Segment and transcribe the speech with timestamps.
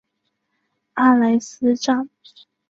[0.95, 2.09] 阿莱斯站。